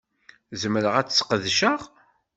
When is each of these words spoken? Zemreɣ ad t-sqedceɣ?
Zemreɣ 0.61 0.95
ad 0.95 1.07
t-sqedceɣ? 1.07 1.79